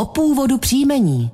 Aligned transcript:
o 0.00 0.04
původu 0.04 0.58
příjmení. 0.58 1.30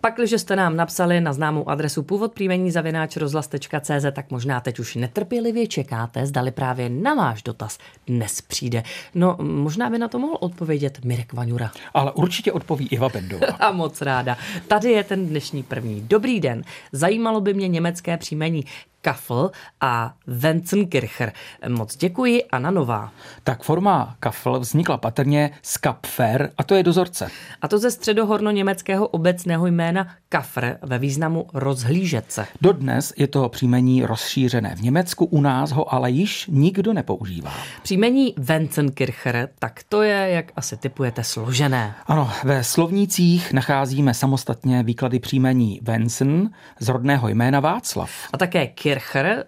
Pakliže 0.00 0.38
jste 0.38 0.56
nám 0.56 0.76
napsali 0.76 1.20
na 1.20 1.32
známou 1.32 1.68
adresu 1.68 2.02
původ 2.02 2.32
příjmení 2.32 2.70
zavináč 2.70 3.16
rozhlas.cz, 3.16 4.04
tak 4.12 4.30
možná 4.30 4.60
teď 4.60 4.78
už 4.78 4.94
netrpělivě 4.94 5.66
čekáte, 5.66 6.26
zdali 6.26 6.50
právě 6.50 6.88
na 6.88 7.14
váš 7.14 7.42
dotaz 7.42 7.78
dnes 8.06 8.40
přijde. 8.40 8.82
No, 9.14 9.36
možná 9.40 9.90
by 9.90 9.98
na 9.98 10.08
to 10.08 10.18
mohl 10.18 10.36
odpovědět 10.40 11.04
Mirek 11.04 11.32
Vaňura. 11.32 11.70
Ale 11.94 12.12
určitě 12.12 12.52
odpoví 12.52 12.86
Iva 12.86 13.08
Bendová. 13.08 13.46
A 13.60 13.72
moc 13.72 14.02
ráda. 14.02 14.36
Tady 14.68 14.90
je 14.90 15.04
ten 15.04 15.26
dnešní 15.26 15.62
první. 15.62 16.00
Dobrý 16.00 16.40
den. 16.40 16.62
Zajímalo 16.92 17.40
by 17.40 17.54
mě 17.54 17.68
německé 17.68 18.16
příjmení. 18.16 18.64
Kaffel 19.06 19.50
a 19.80 20.14
Wenzenkircher. 20.26 21.32
Moc 21.68 21.96
děkuji, 21.96 22.44
Anna 22.44 22.70
Nová. 22.70 23.12
Tak 23.44 23.62
forma 23.62 24.16
Kaffel 24.20 24.60
vznikla 24.60 24.96
patrně 24.96 25.50
z 25.62 25.76
Kapfer 25.76 26.50
a 26.58 26.64
to 26.64 26.74
je 26.74 26.82
dozorce. 26.82 27.30
A 27.62 27.68
to 27.68 27.78
ze 27.78 27.90
středohorno-německého 27.90 29.08
obecného 29.08 29.66
jména 29.66 30.08
Kafr 30.28 30.76
ve 30.82 30.98
významu 30.98 31.46
rozhlížet 31.54 32.32
se. 32.32 32.46
Dodnes 32.60 33.12
je 33.16 33.26
to 33.26 33.48
příjmení 33.48 34.04
rozšířené 34.04 34.74
v 34.76 34.82
Německu, 34.82 35.24
u 35.24 35.40
nás 35.40 35.70
ho 35.70 35.94
ale 35.94 36.10
již 36.10 36.46
nikdo 36.52 36.92
nepoužívá. 36.92 37.52
Příjmení 37.82 38.34
Wenzenkircher, 38.36 39.48
tak 39.58 39.80
to 39.88 40.02
je, 40.02 40.30
jak 40.30 40.52
asi 40.56 40.76
typujete, 40.76 41.24
složené. 41.24 41.94
Ano, 42.06 42.30
ve 42.44 42.64
slovnících 42.64 43.52
nacházíme 43.52 44.14
samostatně 44.14 44.82
výklady 44.82 45.18
příjmení 45.18 45.80
Wenzen 45.82 46.50
z 46.80 46.88
rodného 46.88 47.28
jména 47.28 47.60
Václav. 47.60 48.10
A 48.32 48.38
také 48.38 48.66
Kircher 48.96 49.26
eh, 49.26 49.44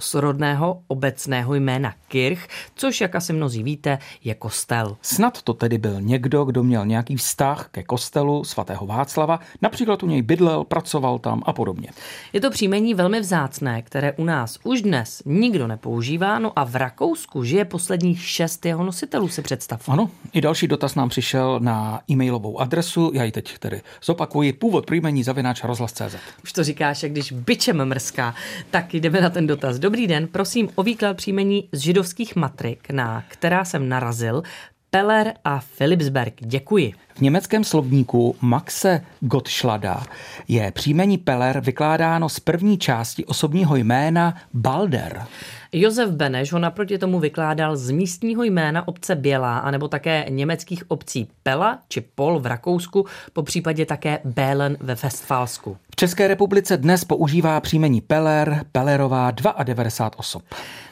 z 0.00 0.14
rodného 0.14 0.82
obecného 0.86 1.54
jména 1.54 1.94
Kirch, 2.08 2.46
což, 2.74 3.00
jak 3.00 3.14
asi 3.14 3.32
mnozí 3.32 3.62
víte, 3.62 3.98
je 4.24 4.34
kostel. 4.34 4.96
Snad 5.02 5.42
to 5.42 5.54
tedy 5.54 5.78
byl 5.78 6.00
někdo, 6.00 6.44
kdo 6.44 6.62
měl 6.62 6.86
nějaký 6.86 7.16
vztah 7.16 7.68
ke 7.70 7.82
kostelu 7.82 8.44
svatého 8.44 8.86
Václava, 8.86 9.40
například 9.62 10.02
u 10.02 10.06
něj 10.06 10.22
bydlel, 10.22 10.64
pracoval 10.64 11.18
tam 11.18 11.42
a 11.46 11.52
podobně. 11.52 11.88
Je 12.32 12.40
to 12.40 12.50
příjmení 12.50 12.94
velmi 12.94 13.20
vzácné, 13.20 13.82
které 13.82 14.12
u 14.12 14.24
nás 14.24 14.58
už 14.62 14.82
dnes 14.82 15.22
nikdo 15.26 15.66
nepoužívá, 15.66 16.38
no 16.38 16.58
a 16.58 16.64
v 16.64 16.76
Rakousku 16.76 17.44
žije 17.44 17.64
posledních 17.64 18.28
šest 18.28 18.66
jeho 18.66 18.84
nositelů, 18.84 19.28
si 19.28 19.42
představ. 19.42 19.88
Ano, 19.88 20.10
i 20.32 20.40
další 20.40 20.68
dotaz 20.68 20.94
nám 20.94 21.08
přišel 21.08 21.60
na 21.62 22.00
e-mailovou 22.10 22.60
adresu, 22.60 23.10
já 23.14 23.24
ji 23.24 23.32
teď 23.32 23.58
tedy 23.58 23.80
zopakuji, 24.04 24.52
původ 24.52 24.86
příjmení 24.86 25.22
zavináč 25.22 25.64
rozhlas.cz. 25.64 26.16
Už 26.44 26.52
to 26.52 26.64
říkáš, 26.64 27.02
jak 27.02 27.12
když 27.12 27.32
byčem 27.32 27.84
mrská. 27.84 28.34
Tak 28.70 28.77
jdeme 28.94 29.20
na 29.20 29.30
ten 29.30 29.46
dotaz. 29.46 29.78
Dobrý 29.78 30.06
den, 30.06 30.28
prosím 30.28 30.68
o 30.74 30.82
výklad 30.82 31.16
příjmení 31.16 31.68
z 31.72 31.78
židovských 31.78 32.36
matrik, 32.36 32.90
na 32.90 33.24
která 33.28 33.64
jsem 33.64 33.88
narazil. 33.88 34.42
Peller 34.90 35.34
a 35.44 35.60
Philipsberg. 35.78 36.34
Děkuji. 36.40 36.94
V 37.18 37.20
německém 37.20 37.64
slovníku 37.64 38.36
Maxe 38.40 39.00
Gottschlada 39.20 40.02
je 40.48 40.72
příjmení 40.72 41.18
Peller 41.18 41.60
vykládáno 41.60 42.28
z 42.28 42.40
první 42.40 42.78
části 42.78 43.24
osobního 43.24 43.76
jména 43.76 44.34
Balder. 44.54 45.26
Josef 45.72 46.10
Beneš 46.10 46.52
ho 46.52 46.58
naproti 46.58 46.98
tomu 46.98 47.20
vykládal 47.20 47.76
z 47.76 47.90
místního 47.90 48.42
jména 48.42 48.88
obce 48.88 49.14
Bělá, 49.14 49.58
anebo 49.58 49.88
také 49.88 50.26
německých 50.28 50.90
obcí 50.90 51.28
Pela 51.42 51.78
či 51.88 52.00
Pol 52.00 52.40
v 52.40 52.46
Rakousku, 52.46 53.06
po 53.32 53.42
případě 53.42 53.86
také 53.86 54.18
Bélen 54.24 54.76
ve 54.80 54.94
Westfalsku. 54.94 55.76
V 55.92 55.96
České 55.96 56.28
republice 56.28 56.76
dnes 56.76 57.04
používá 57.04 57.60
příjmení 57.60 58.00
Peller, 58.00 58.64
Pellerová 58.72 59.30
92 59.30 60.18
osob. 60.18 60.42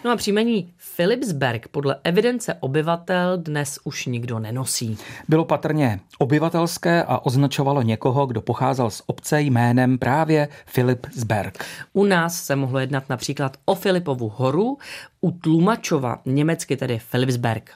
No 0.05 0.11
a 0.11 0.17
příjmení 0.17 0.73
Philipsberg 0.97 1.69
podle 1.69 1.97
evidence 2.05 2.55
obyvatel 2.61 3.39
dnes 3.39 3.79
už 3.85 4.07
nikdo 4.07 4.39
nenosí. 4.39 4.99
Bylo 5.29 5.45
patrně 5.45 6.01
obyvatelské 6.19 7.05
a 7.05 7.19
označovalo 7.19 7.83
někoho, 7.83 8.27
kdo 8.27 8.41
pocházel 8.41 8.91
z 8.91 9.03
obce 9.07 9.41
jménem 9.41 9.99
právě 9.99 10.49
Philipsberg. 10.75 11.65
U 11.93 12.05
nás 12.05 12.45
se 12.45 12.57
mohlo 12.57 12.79
jednat 12.79 13.09
například 13.09 13.57
o 13.65 13.75
Filipovu 13.75 14.33
horu, 14.37 14.79
u 15.21 15.31
Tlumačova, 15.31 16.21
německy 16.25 16.77
tedy 16.77 17.01
Philipsberg. 17.11 17.71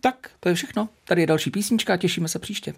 Tak, 0.00 0.30
to 0.40 0.48
je 0.48 0.54
všechno. 0.54 0.88
Tady 1.04 1.20
je 1.20 1.26
další 1.26 1.50
písnička 1.50 1.94
a 1.94 1.96
těšíme 1.96 2.28
se 2.28 2.38
příště. 2.38 2.74